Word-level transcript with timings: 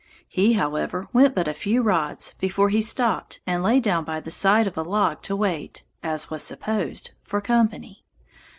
He, 0.27 0.53
however, 0.53 1.07
went 1.13 1.35
but 1.35 1.47
a 1.47 1.53
few 1.53 1.83
rods 1.83 2.33
before 2.39 2.69
he 2.69 2.81
stopped 2.81 3.39
and 3.45 3.61
lay 3.61 3.79
down 3.79 4.03
by 4.03 4.19
the 4.19 4.31
side 4.31 4.65
of 4.65 4.75
a 4.75 4.81
log 4.81 5.21
to 5.21 5.35
wait, 5.35 5.83
(as 6.01 6.27
was 6.27 6.41
supposed,) 6.41 7.11
for 7.21 7.39
company. 7.39 8.03